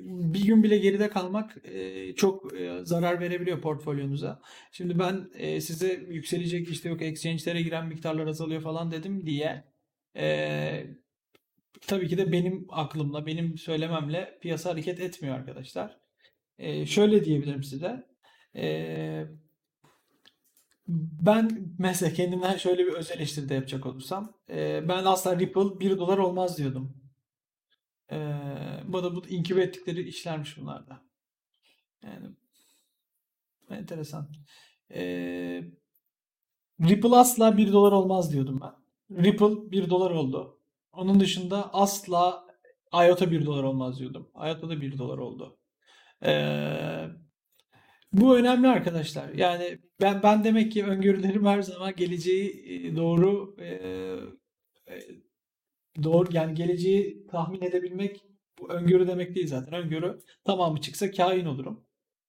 bir 0.03 0.45
gün 0.45 0.63
bile 0.63 0.77
geride 0.77 1.09
kalmak 1.09 1.57
e, 1.63 2.15
çok 2.15 2.53
e, 2.59 2.79
zarar 2.83 3.19
verebiliyor 3.19 3.61
portfolyonuza. 3.61 4.41
Şimdi 4.71 4.99
ben 4.99 5.29
e, 5.33 5.61
size 5.61 5.93
yükselecek 5.93 6.69
işte 6.69 6.89
yok 6.89 7.01
exchange'lere 7.01 7.61
giren 7.61 7.87
miktarlar 7.87 8.27
azalıyor 8.27 8.61
falan 8.61 8.91
dedim 8.91 9.25
diye 9.25 9.63
tabii 11.87 12.07
ki 12.07 12.17
de 12.17 12.31
benim 12.31 12.67
aklımla, 12.69 13.25
benim 13.25 13.57
söylememle 13.57 14.37
piyasa 14.41 14.69
hareket 14.69 14.99
etmiyor 14.99 15.35
arkadaşlar. 15.35 15.97
Şöyle 16.85 17.25
diyebilirim 17.25 17.63
size. 17.63 18.03
Ben 20.87 21.75
mesela 21.79 22.13
kendimden 22.13 22.57
şöyle 22.57 22.85
bir 22.85 22.93
öz 22.93 23.11
eleştiride 23.11 23.53
yapacak 23.53 23.85
olursam 23.85 24.33
ben 24.49 25.05
asla 25.05 25.39
Ripple 25.39 25.79
1 25.79 25.97
dolar 25.97 26.17
olmaz 26.17 26.57
diyordum. 26.57 27.03
Ee, 28.11 28.83
bu 28.87 29.03
da 29.03 29.15
bu 29.15 29.27
inkübe 29.27 29.61
ettikleri 29.61 30.01
işlermiş 30.01 30.57
bunlarda. 30.57 31.01
Yani 32.03 32.27
enteresan. 33.69 34.29
Ee, 34.93 35.63
Ripple 36.81 37.15
asla 37.15 37.57
1 37.57 37.73
dolar 37.73 37.91
olmaz 37.91 38.33
diyordum 38.33 38.61
ben. 38.61 38.73
Ripple 39.23 39.71
1 39.71 39.89
dolar 39.89 40.11
oldu. 40.11 40.59
Onun 40.91 41.19
dışında 41.19 41.73
asla 41.73 42.47
IOTA 42.93 43.31
1 43.31 43.45
dolar 43.45 43.63
olmaz 43.63 43.99
diyordum. 43.99 44.31
IOTA 44.35 44.69
da 44.69 44.81
1 44.81 44.97
dolar 44.97 45.17
oldu. 45.17 45.59
Ee, 46.23 47.07
bu 48.13 48.37
önemli 48.37 48.67
arkadaşlar. 48.67 49.33
Yani 49.33 49.79
ben 50.01 50.23
ben 50.23 50.43
demek 50.43 50.71
ki 50.71 50.85
öngörülerim 50.85 51.45
her 51.45 51.61
zaman 51.61 51.95
geleceği 51.95 52.49
e, 52.49 52.95
doğru 52.95 53.55
e, 53.59 53.65
e, 54.87 54.95
doğru 56.03 56.27
yani 56.31 56.53
geleceği 56.53 57.27
tahmin 57.27 57.61
edebilmek 57.61 58.21
bu 58.59 58.69
öngörü 58.73 59.07
demek 59.07 59.35
değil 59.35 59.47
zaten. 59.47 59.73
Öngörü 59.73 60.19
tamamı 60.45 60.81
çıksa 60.81 61.11
kain 61.11 61.45
olurum. 61.45 61.85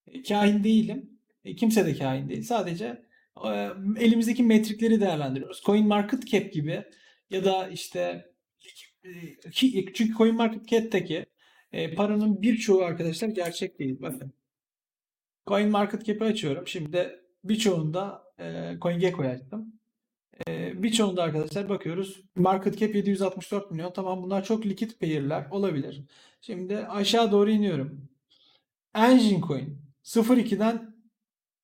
E, 0.06 0.22
kain 0.22 0.64
değilim. 0.64 1.10
E, 1.44 1.56
kimse 1.56 1.86
de 1.86 1.94
kain 1.94 2.28
değil. 2.28 2.42
Sadece 2.42 3.02
e, 3.44 3.70
elimizdeki 3.98 4.42
metrikleri 4.42 5.00
değerlendiriyoruz. 5.00 5.62
Coin 5.62 5.86
market 5.88 6.26
cap 6.26 6.52
gibi 6.52 6.84
ya 7.30 7.44
da 7.44 7.68
işte 7.68 8.32
e, 9.04 9.10
çünkü 9.94 10.14
coin 10.14 10.34
market 10.34 10.68
cap'teki 10.68 11.26
e, 11.72 11.94
paranın 11.94 12.42
birçoğu 12.42 12.82
arkadaşlar 12.82 13.28
gerçek 13.28 13.78
değil. 13.78 13.96
Bakın. 14.00 14.32
Coin 15.46 15.70
market 15.70 16.06
cap'i 16.06 16.24
açıyorum. 16.24 16.66
Şimdi 16.66 17.20
birçoğunda 17.44 18.22
e, 18.38 18.76
CoinGecko'yu 18.82 19.28
açtım. 19.28 19.74
Ee, 20.48 20.82
birçoğunda 20.82 21.22
arkadaşlar 21.22 21.68
bakıyoruz. 21.68 22.22
Market 22.36 22.78
cap 22.78 22.94
764 22.94 23.70
milyon. 23.70 23.92
Tamam 23.92 24.22
bunlar 24.22 24.44
çok 24.44 24.66
likit 24.66 25.00
pair'ler 25.00 25.46
olabilir. 25.50 26.02
Şimdi 26.40 26.78
aşağı 26.78 27.32
doğru 27.32 27.50
iniyorum. 27.50 28.08
Engine 28.94 29.40
Coin 29.40 29.78
02'den 30.04 30.94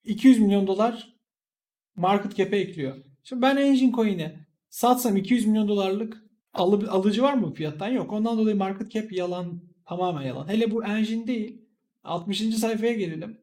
200 0.04 0.40
milyon 0.40 0.66
dolar 0.66 1.16
market 1.96 2.36
cap'e 2.36 2.56
ekliyor. 2.56 2.96
Şimdi 3.22 3.42
ben 3.42 3.56
Engine 3.56 3.92
Coin'e 3.92 4.46
satsam 4.70 5.16
200 5.16 5.46
milyon 5.46 5.68
dolarlık 5.68 6.24
alı, 6.54 6.90
alıcı 6.90 7.22
var 7.22 7.34
mı 7.34 7.46
bu 7.50 7.54
fiyattan? 7.54 7.88
Yok. 7.88 8.12
Ondan 8.12 8.38
dolayı 8.38 8.56
market 8.56 8.92
cap 8.92 9.12
yalan. 9.12 9.62
Tamamen 9.86 10.22
yalan. 10.22 10.48
Hele 10.48 10.70
bu 10.70 10.84
Engine 10.84 11.26
değil. 11.26 11.62
60. 12.04 12.38
sayfaya 12.38 12.92
gelelim. 12.92 13.38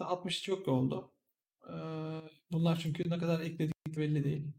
60 0.00 0.42
çok 0.42 0.68
oldu. 0.68 1.12
Bunlar 2.52 2.78
çünkü 2.82 3.10
ne 3.10 3.18
kadar 3.18 3.40
ekledik 3.40 3.96
belli 3.96 4.24
değil. 4.24 4.52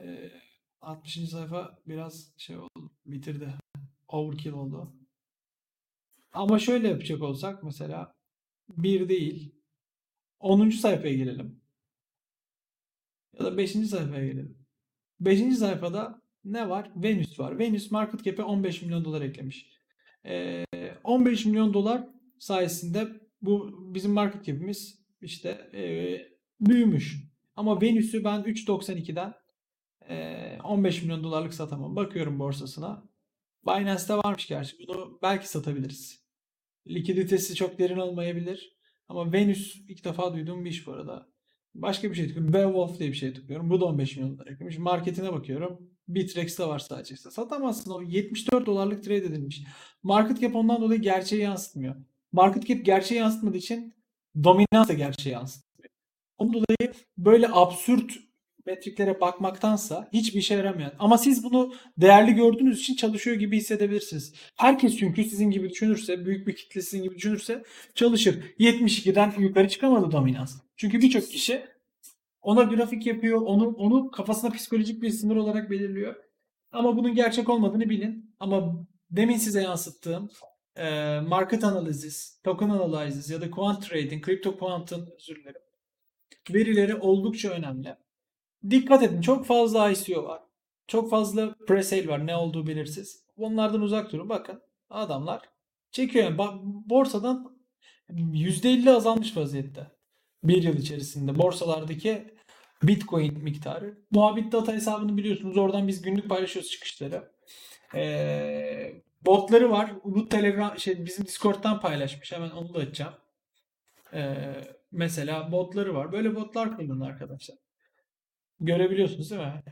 Ee, 0.00 0.32
60. 0.80 1.30
sayfa 1.30 1.78
biraz 1.86 2.32
şey 2.36 2.56
oldu, 2.56 2.92
bitirdi. 3.06 3.54
Overkill 4.08 4.52
oldu. 4.52 4.92
Ama 6.32 6.58
şöyle 6.58 6.88
yapacak 6.88 7.22
olsak 7.22 7.62
mesela 7.62 8.14
bir 8.68 9.08
değil 9.08 9.54
10. 10.40 10.70
sayfaya 10.70 11.14
gelelim. 11.14 11.60
Ya 13.38 13.44
da 13.44 13.58
5. 13.58 13.72
sayfaya 13.72 14.26
gelelim. 14.26 14.66
5. 15.20 15.56
sayfada 15.56 16.22
ne 16.44 16.68
var? 16.68 16.92
Venüs 16.96 17.38
var. 17.38 17.58
Venüs 17.58 17.90
market 17.90 18.24
cap'e 18.24 18.42
15 18.42 18.82
milyon 18.82 19.04
dolar 19.04 19.22
eklemiş. 19.22 19.66
Ee, 20.26 20.64
15 21.04 21.46
milyon 21.46 21.74
dolar 21.74 22.08
sayesinde 22.38 23.27
bu 23.42 23.70
bizim 23.94 24.12
market 24.12 24.44
cap'imiz 24.44 24.98
işte 25.20 25.48
e, 25.74 25.82
büyümüş. 26.60 27.28
Ama 27.56 27.82
Venüs'ü 27.82 28.24
ben 28.24 28.40
3.92'den 28.40 29.34
15 30.64 31.02
milyon 31.02 31.24
dolarlık 31.24 31.54
satamam. 31.54 31.96
Bakıyorum 31.96 32.38
borsasına. 32.38 33.08
Binance'te 33.66 34.14
varmış 34.14 34.48
gerçi. 34.48 34.76
Bunu 34.88 35.18
belki 35.22 35.48
satabiliriz. 35.48 36.24
Likiditesi 36.88 37.54
çok 37.54 37.78
derin 37.78 37.96
olmayabilir. 37.96 38.78
Ama 39.08 39.32
Venus 39.32 39.76
ilk 39.88 40.04
defa 40.04 40.34
duyduğum 40.34 40.64
bir 40.64 40.70
iş 40.70 40.86
bu 40.86 40.92
arada. 40.92 41.28
Başka 41.74 42.10
bir 42.10 42.14
şey 42.14 42.26
tıklıyorum. 42.26 42.52
Beowulf 42.52 42.98
diye 42.98 43.08
bir 43.08 43.16
şey 43.16 43.34
tıklıyorum. 43.34 43.70
Bu 43.70 43.80
da 43.80 43.84
15 43.84 44.16
milyon 44.16 44.38
dolar 44.38 44.46
eklemiş. 44.46 44.78
Marketine 44.78 45.32
bakıyorum. 45.32 45.90
Bitrex'te 46.08 46.64
var 46.66 46.78
sadece. 46.78 47.16
Satamazsın. 47.16 47.90
O 47.90 48.02
74 48.02 48.66
dolarlık 48.66 49.04
trade 49.04 49.16
edilmiş. 49.16 49.62
Market 50.02 50.40
cap 50.40 50.56
ondan 50.56 50.82
dolayı 50.82 51.00
gerçeği 51.00 51.42
yansıtmıyor. 51.42 51.96
Market 52.32 52.66
cap 52.66 52.84
gerçeği 52.84 53.20
yansıtmadığı 53.20 53.56
için 53.56 53.94
dominans 54.44 54.88
da 54.88 54.92
gerçeği 54.92 55.32
yansıtmıyor. 55.32 55.90
Ondan 56.38 56.54
dolayı 56.54 56.92
böyle 57.18 57.48
absürt 57.52 58.12
metriklere 58.66 59.20
bakmaktansa 59.20 60.08
hiçbir 60.12 60.38
işe 60.38 60.54
yaramayan. 60.54 60.92
Ama 60.98 61.18
siz 61.18 61.44
bunu 61.44 61.74
değerli 61.96 62.34
gördüğünüz 62.34 62.80
için 62.80 62.94
çalışıyor 62.94 63.36
gibi 63.36 63.56
hissedebilirsiniz. 63.56 64.34
Herkes 64.56 64.96
çünkü 64.96 65.24
sizin 65.24 65.50
gibi 65.50 65.70
düşünürse, 65.70 66.26
büyük 66.26 66.46
bir 66.46 66.56
kitle 66.56 66.82
sizin 66.82 67.02
gibi 67.02 67.16
düşünürse 67.16 67.62
çalışır. 67.94 68.54
72'den 68.58 69.34
yukarı 69.38 69.68
çıkamadı 69.68 70.12
dominans. 70.12 70.60
Çünkü 70.76 71.00
birçok 71.00 71.28
kişi 71.28 71.66
ona 72.40 72.62
grafik 72.62 73.06
yapıyor, 73.06 73.40
onu 73.40 73.68
onu 73.68 74.10
kafasına 74.10 74.50
psikolojik 74.50 75.02
bir 75.02 75.10
sınır 75.10 75.36
olarak 75.36 75.70
belirliyor. 75.70 76.14
Ama 76.72 76.96
bunun 76.96 77.14
gerçek 77.14 77.48
olmadığını 77.48 77.90
bilin. 77.90 78.34
Ama 78.40 78.86
demin 79.10 79.36
size 79.36 79.62
yansıttığım 79.62 80.30
e, 80.78 81.20
market 81.20 81.64
analysis, 81.64 82.40
token 82.44 82.68
analysis 82.68 83.30
ya 83.30 83.40
da 83.40 83.50
quant 83.50 83.88
trading, 83.88 84.26
crypto 84.26 84.58
quant'ın 84.58 85.08
özür 85.16 85.36
dilerim. 85.36 85.60
Verileri 86.50 86.94
oldukça 86.94 87.50
önemli. 87.50 87.96
Dikkat 88.70 89.02
edin 89.02 89.20
çok 89.20 89.46
fazla 89.46 89.90
ICO 89.90 90.24
var. 90.24 90.42
Çok 90.86 91.10
fazla 91.10 91.54
presale 91.54 92.08
var 92.08 92.26
ne 92.26 92.36
olduğu 92.36 92.66
belirsiz. 92.66 93.24
Bunlardan 93.36 93.80
uzak 93.80 94.12
durun. 94.12 94.28
Bakın 94.28 94.62
adamlar 94.90 95.42
çekiyor. 95.90 96.24
Yani 96.24 96.38
borsadan 96.86 97.58
%50 98.10 98.90
azalmış 98.90 99.36
vaziyette. 99.36 99.86
Bir 100.44 100.62
yıl 100.62 100.76
içerisinde 100.76 101.38
borsalardaki 101.38 102.34
Bitcoin 102.82 103.44
miktarı. 103.44 103.98
Muhabit 104.10 104.52
data 104.52 104.72
hesabını 104.72 105.16
biliyorsunuz. 105.16 105.56
Oradan 105.56 105.88
biz 105.88 106.02
günlük 106.02 106.28
paylaşıyoruz 106.28 106.70
çıkışları. 106.70 107.32
Ee, 107.94 109.02
botları 109.22 109.70
var. 109.70 109.92
Bu 110.04 110.28
Telegram 110.28 110.78
şey 110.78 111.04
bizim 111.06 111.26
Discord'dan 111.26 111.80
paylaşmış. 111.80 112.32
Hemen 112.32 112.50
onu 112.50 112.74
da 112.74 112.78
açacağım. 112.78 113.14
Ee, 114.14 114.54
mesela 114.92 115.52
botları 115.52 115.94
var. 115.94 116.12
Böyle 116.12 116.34
botlar 116.34 116.76
kullanın 116.76 117.00
arkadaşlar. 117.00 117.56
Görebiliyorsunuz 118.60 119.30
değil 119.30 119.42
mi? 119.42 119.62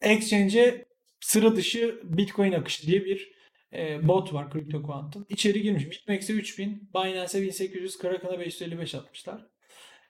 Exchange'e 0.00 0.84
sıra 1.20 1.56
dışı 1.56 2.00
Bitcoin 2.04 2.52
akışı 2.52 2.86
diye 2.86 3.04
bir 3.04 3.32
e, 3.72 4.08
bot 4.08 4.32
var 4.32 4.50
CryptoQuant'ın. 4.52 5.26
İçeri 5.28 5.62
girmiş. 5.62 5.90
BitMEX'e 5.90 6.32
3000, 6.32 6.90
Binance'e 6.94 7.42
1800, 7.42 7.98
Kraken'a 7.98 8.38
555 8.40 8.94
atmışlar. 8.94 9.46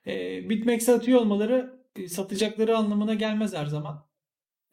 E, 0.07 0.49
BitMEX'e 0.49 0.93
atıyor 0.93 1.19
olmaları 1.21 1.79
e, 1.95 2.07
satacakları 2.07 2.77
anlamına 2.77 3.13
gelmez 3.13 3.53
her 3.53 3.65
zaman. 3.65 4.09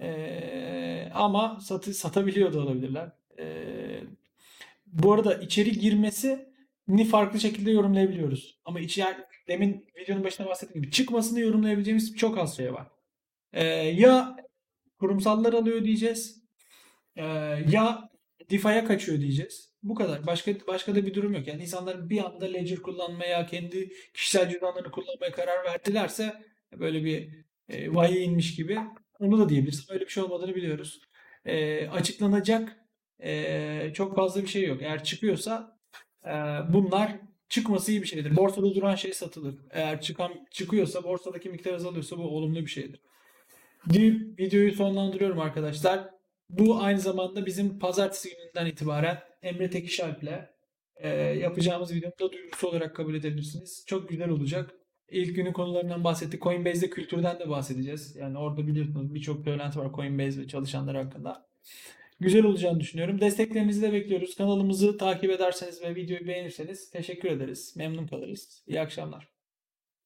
E, 0.01 1.11
ama 1.15 1.61
satı, 1.61 1.95
satabiliyor 1.95 2.53
da 2.53 2.61
olabilirler. 2.61 3.13
E, 3.39 3.66
bu 5.03 5.13
arada 5.13 5.35
içeri 5.35 5.73
girmesi 5.73 6.47
ni 6.89 7.05
farklı 7.05 7.41
şekilde 7.41 7.71
yorumlayabiliyoruz. 7.71 8.61
Ama 8.65 8.81
içeri 8.81 9.17
demin 9.49 9.87
videonun 10.01 10.25
başında 10.25 10.49
bahsettiğim 10.49 10.83
gibi 10.83 10.93
çıkmasını 10.93 11.41
yorumlayabileceğimiz 11.41 12.17
çok 12.17 12.39
az 12.39 12.57
şey 12.57 12.73
var. 12.73 12.89
Ee, 13.53 13.65
ya 13.75 14.37
kurumsallar 14.99 15.53
alıyor 15.53 15.85
diyeceğiz. 15.85 16.43
Ee, 17.17 17.25
ya 17.69 18.11
DeFi'ye 18.51 18.85
kaçıyor 18.85 19.21
diyeceğiz. 19.21 19.77
Bu 19.83 19.95
kadar. 19.95 20.27
Başka 20.27 20.53
başka 20.67 20.95
da 20.95 21.07
bir 21.07 21.15
durum 21.15 21.33
yok. 21.33 21.47
Yani 21.47 21.63
insanlar 21.63 22.11
bir 22.11 22.25
anda 22.25 22.45
Ledger 22.45 22.79
kullanmaya, 22.79 23.47
kendi 23.47 23.89
kişisel 24.15 24.51
cüzdanlarını 24.51 24.91
kullanmaya 24.91 25.33
karar 25.33 25.65
verdilerse 25.65 26.43
böyle 26.73 27.05
bir 27.05 27.29
e, 27.69 27.95
vahiy 27.95 28.25
inmiş 28.25 28.57
gibi 28.57 28.79
onu 29.19 29.39
da 29.39 29.49
diyebiliriz. 29.49 29.91
Öyle 29.91 30.05
bir 30.05 30.11
şey 30.11 30.23
olmadığını 30.23 30.55
biliyoruz. 30.55 31.01
Ee, 31.45 31.89
açıklanacak 31.89 32.86
e, 33.23 33.93
çok 33.95 34.17
fazla 34.17 34.43
bir 34.43 34.49
şey 34.49 34.67
yok. 34.67 34.83
Eğer 34.83 35.05
çıkıyorsa 35.05 35.79
e, 36.25 36.31
bunlar 36.73 37.17
çıkması 37.49 37.93
iyi 37.93 38.03
bir 38.03 38.07
şeydir. 38.07 38.37
Borsada 38.37 38.75
duran 38.75 38.95
şey 38.95 39.13
satılır. 39.13 39.55
Eğer 39.71 40.01
çıkan 40.01 40.33
çıkıyorsa 40.51 41.05
borsadaki 41.05 41.49
miktar 41.49 41.75
azalıyorsa 41.75 42.19
bu 42.19 42.23
olumlu 42.23 42.61
bir 42.61 42.67
şeydir 42.67 43.01
deyip 43.87 44.41
videoyu 44.41 44.73
sonlandırıyorum 44.73 45.41
arkadaşlar. 45.41 46.11
Bu 46.51 46.81
aynı 46.81 47.01
zamanda 47.01 47.47
bizim 47.47 47.79
pazartesi 47.79 48.31
gününden 48.31 48.67
itibaren 48.67 49.19
Emre 49.43 49.71
Tekişalp'le 49.71 50.49
e, 50.97 51.09
yapacağımız 51.19 51.95
videonun 51.95 52.19
da 52.21 52.33
duyurusu 52.33 52.69
olarak 52.69 52.97
kabul 52.97 53.15
edebilirsiniz. 53.15 53.85
Çok 53.87 54.09
güzel 54.09 54.29
olacak. 54.29 54.75
İlk 55.11 55.37
günün 55.37 55.53
konularından 55.53 56.05
bahsettik. 56.05 56.43
Coinbase'de 56.43 56.91
kültürden 56.91 57.39
de 57.39 57.49
bahsedeceğiz. 57.49 58.17
Yani 58.17 58.39
orada 58.39 58.67
biliyorsunuz 58.67 59.15
birçok 59.15 59.45
söylenti 59.45 59.79
var 59.79 59.93
Coinbase 59.93 60.41
ve 60.41 60.49
çalışanlar 60.49 60.97
hakkında. 60.97 61.47
Güzel 62.21 62.45
olacağını 62.45 62.81
düşünüyorum. 62.81 63.21
Desteklerinizi 63.21 63.83
de 63.83 63.93
bekliyoruz. 63.93 64.37
Kanalımızı 64.37 64.99
takip 64.99 65.31
ederseniz 65.31 65.83
ve 65.83 65.95
videoyu 65.95 66.27
beğenirseniz 66.27 66.91
teşekkür 66.91 67.31
ederiz. 67.31 67.75
Memnun 67.77 68.07
kalırız. 68.07 68.65
İyi 68.67 68.81
akşamlar. 68.81 69.36